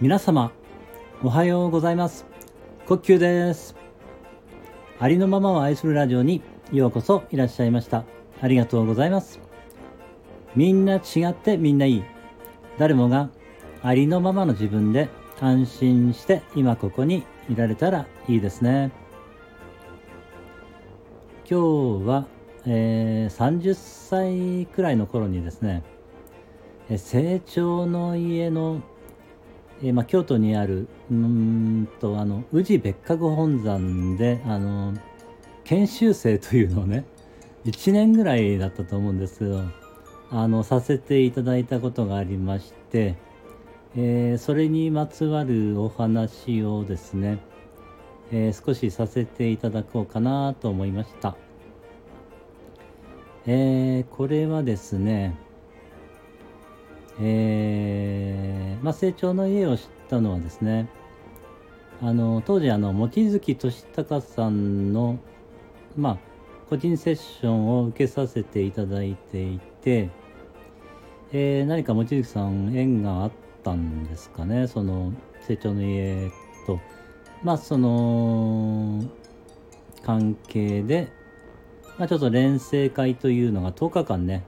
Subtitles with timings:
[0.00, 0.52] 皆様
[1.24, 2.24] おはようございます。
[2.86, 3.74] 呼吸です。
[5.00, 6.40] ありのままを愛するラジオに
[6.70, 8.04] ようこそいらっしゃいました。
[8.40, 9.40] ありがとうございます。
[10.54, 12.04] みんな違ってみんないい。
[12.78, 13.30] 誰もが
[13.82, 15.08] ありのままの自分で
[15.40, 18.92] 安心して今ここにいられたらいいですね。
[21.50, 22.26] 今日は、
[22.70, 25.82] えー、30歳くらいの頃にですね
[26.90, 28.82] え成長の家の
[29.82, 34.94] えー、まあ、京都にあるうんとあの宇治別格本山であの
[35.64, 37.04] 研修生というのをね
[37.64, 39.62] 1年ぐらいだったと思うんですけど
[40.30, 43.16] あのさせていただいたことがありまして、
[43.96, 47.38] えー、それにまつわるお話をですね、
[48.30, 51.36] えー、少しさせていただこうかなと思いました。
[53.50, 55.34] えこれはですね
[57.20, 60.88] えー、まあ、成長の家を知ったのはですね
[62.00, 65.18] あの当時あの望月俊孝さんの、
[65.96, 66.18] まあ、
[66.68, 70.10] 個人セッションを受けさせていただいていて、
[71.32, 73.32] えー、何か望月さん縁があっ
[73.64, 76.30] たんですかねその成長の家
[76.66, 76.78] と。
[77.42, 79.02] まあその
[80.04, 81.08] 関係で、
[81.98, 84.44] まあ、ちょっと連成会というのが10日間ね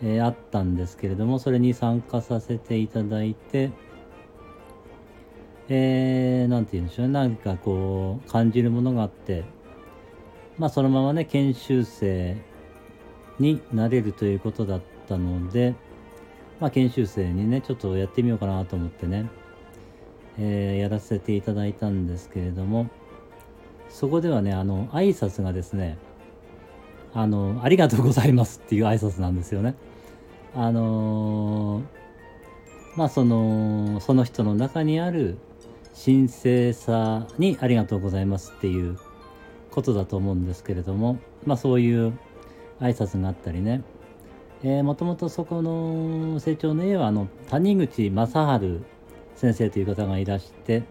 [0.00, 3.70] えー、あったんですけれどもそれに参加させていただいて
[5.70, 7.12] えー、なんて言うんでしょうね。
[7.12, 9.44] 何かこう感じるものがあって
[10.56, 12.36] まあそのままね研修生
[13.38, 15.74] になれるということだったので
[16.58, 19.28] まあ研修生にねちょっとやってみようかなと思ってね、
[20.38, 22.88] えー、やらせていただいたんですけれども
[23.90, 25.98] そこではねあの挨拶がですね
[27.14, 29.74] あの、ありがとうございますっていう挨拶なんですよね。
[30.54, 31.84] あのー、
[32.96, 35.38] まあその、その人の中にある
[36.04, 38.98] 神聖さにありがとうございますっていう
[39.70, 42.12] ことだと思うんですけれども、まあそういう
[42.80, 43.82] 挨拶があったりね、
[44.62, 48.80] えー、もともとそこの成長の絵はあの谷口正治
[49.36, 50.82] 先生という方がいらして、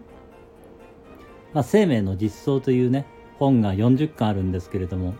[1.52, 3.06] まあ、生命の実相というね
[3.38, 5.14] 本が40巻あるんですけれども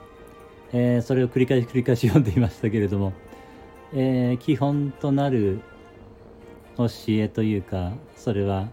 [0.72, 3.12] えー、それを繰り返し繰り返し読んでいましたけれども、
[3.94, 5.60] えー、基本となる
[6.76, 8.68] 教えというかそれは、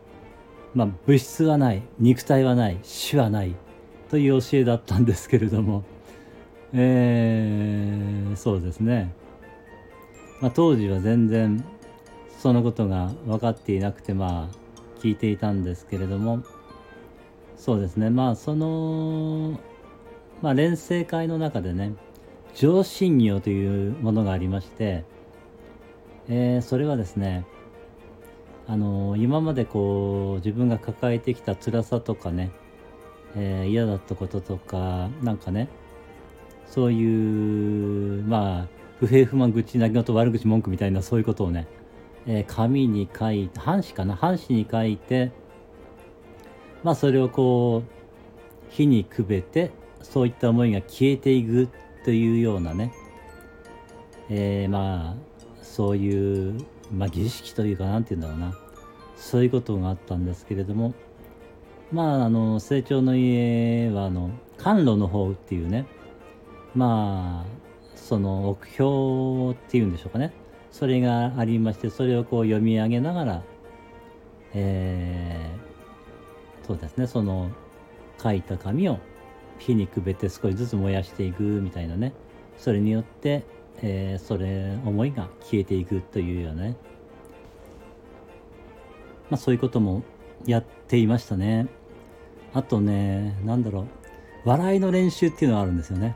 [0.74, 3.56] まあ、物質はない肉体はない死はない
[4.10, 5.84] という教えだったんですけれども、
[6.74, 9.14] えー、そうですね、
[10.42, 11.64] まあ、当時は全然
[12.38, 16.44] そのことが分かっていなくてまあ聞いていたんですけれども
[17.58, 18.10] そうですね。
[18.10, 19.60] まあその
[20.42, 21.94] まあ、連成会の中でね
[22.56, 25.04] 上信業というものがありまして、
[26.30, 27.46] えー、それはですね
[28.68, 32.52] あの今までこう自分が抱えてきた辛さとかね、
[33.36, 35.68] えー、嫌だったこととかなんかね
[36.68, 38.68] そういうまあ
[39.00, 41.68] 不平不満愚痴泣き言悪口文句みたいなそういうことをね、
[42.26, 45.32] えー、紙に書いて半紙かな半紙に書いて
[46.84, 49.72] まあそれをこう火にくべて
[50.12, 51.70] そういった思いが消えていく
[52.06, 52.94] というようなね、
[54.30, 55.16] えー、まあ
[55.62, 56.58] そういう、
[56.94, 58.58] まあ、儀式というか何て言うんだろうな。
[59.18, 60.94] そういうことがあったんですけれども。
[61.92, 65.86] まああの成長の家はあの甘露の方っていうね。
[66.76, 67.50] まあ
[67.96, 70.34] その目標っていうんでしょうかね。
[70.72, 73.44] それがありましてそれをこう読み上げながら
[74.54, 77.08] えー、そうですね。
[77.08, 77.52] その
[78.22, 79.00] 書いた紙を
[79.60, 82.14] 火にくべて少しずつ燃やしていくみたいなね。
[82.58, 83.44] それによって、
[83.82, 86.76] えー、それ思いが消えていくというようなね。
[89.30, 90.04] まあそういうことも
[90.46, 91.68] やっていましたね。
[92.54, 93.86] あとね何だろう。
[94.46, 96.16] 笑いの練習っていうのがあるんですよね。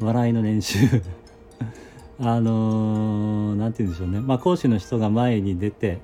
[0.00, 0.78] 笑いの練習。
[2.20, 4.20] あの何、ー、て言うんでしょうね。
[4.20, 6.00] まあ講師の人が前に出て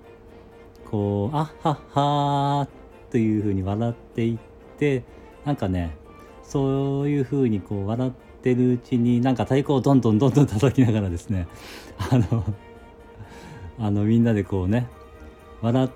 [0.91, 2.69] こう「あっはっは」
[3.11, 4.39] というふうに笑っていっ
[4.79, 5.03] て
[5.45, 5.97] なんかね
[6.45, 8.13] そういうふうにこう笑っ
[8.43, 11.49] てるうちになんか太鼓をどんどんどんどん叩きながらですね
[11.99, 12.45] あの
[13.79, 14.87] あのみんなでこうね
[15.63, 15.91] 笑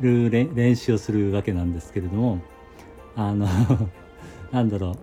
[0.00, 2.40] る練習をするわけなんですけれども
[3.16, 3.46] あの
[4.50, 4.94] なんだろう。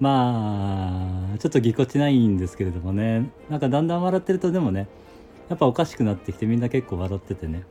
[0.00, 4.88] まあちょっとぎこちないんですけれどもねなんかだんだん笑ってるとでもね
[5.50, 7.64] やっぱおかしくなってきてみんな結構笑っててね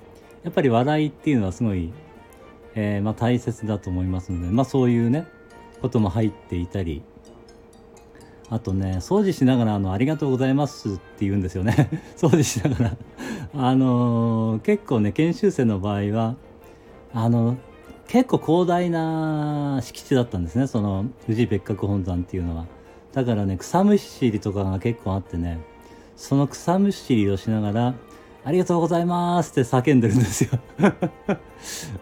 [0.44, 1.92] やっぱり笑いっていうのはすごい、
[2.76, 5.28] えー、まあ、大切だと思いますのでまあそういうね
[5.82, 7.02] ことも入っていたり
[8.50, 11.90] あとね掃除しながらあの「ありがとうございます」って言うんですよね。
[12.18, 12.98] 掃除しながら。
[13.56, 16.36] あのー、結構ね研修生の場合は
[17.14, 17.58] あの
[18.08, 20.68] 結構広大な敷地だったんですね。
[20.68, 22.66] その宇治別格本山っていうのは。
[23.14, 25.60] だからね草むしりとかが結構あってね
[26.16, 27.94] その草むしりをしながら
[28.46, 30.50] 「ありがとうございます」って叫んでるんですよ。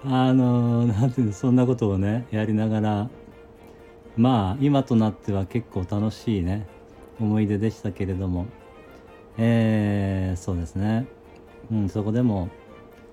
[0.05, 3.09] あのー、なんていうのそんなことをねやりながら
[4.17, 6.67] まあ今となっては結構楽しいね
[7.19, 8.47] 思い出でしたけれども。
[9.37, 11.05] えー、そうですね、
[11.71, 12.49] うん、そこでも、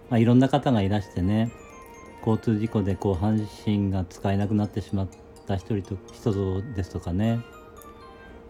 [0.08, 1.52] まあ、いろんな方がいらしてね
[2.20, 5.08] 交通事故でこう半身が使えなくなってしまっ
[5.46, 7.40] た一人と人ですとかね、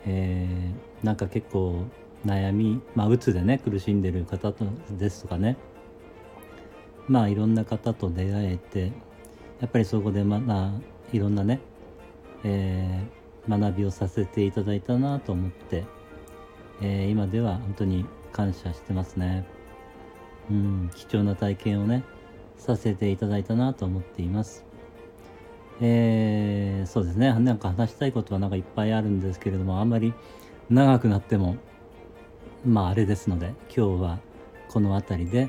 [0.06, 1.84] えー、なんか結構
[2.24, 5.56] 悩みまあうつでね苦しんでる方とですとかね。
[7.06, 8.92] まあいろんな方と出会えて
[9.60, 10.72] やっぱりそこでまあ
[11.12, 11.60] いろんなね
[12.44, 15.84] えー、学びをさせていただいたなと思って、
[16.80, 19.46] えー、今では本当に感謝してますね。
[20.50, 22.04] うん、貴重な体験をね、
[22.56, 24.64] させていただいたなと思っています。
[25.80, 30.14] えー、そうですね、なんか話したいことはなんかいっぱいあるんですけれども、あんまり
[30.70, 31.56] 長くなっても、
[32.64, 34.18] まああれですので、今日は
[34.68, 35.48] この辺りで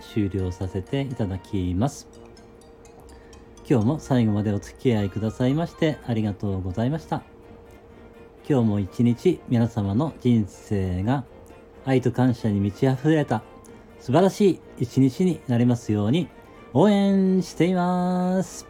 [0.00, 2.25] 終了させていただきます。
[3.68, 7.24] 今日も最後までお付き合いくださいましてありがとうございました。
[8.48, 11.24] 今日も一日皆様の人生が
[11.84, 13.42] 愛と感謝に満ち溢れた
[13.98, 16.28] 素晴らしい一日になりますように
[16.74, 18.68] 応援しています。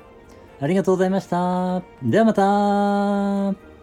[0.61, 1.83] ありがとうございました。
[2.03, 3.76] ではまた